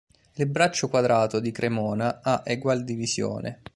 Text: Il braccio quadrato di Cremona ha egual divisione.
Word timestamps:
Il 0.33 0.47
braccio 0.47 0.89
quadrato 0.89 1.39
di 1.39 1.51
Cremona 1.51 2.21
ha 2.23 2.41
egual 2.43 2.83
divisione. 2.83 3.61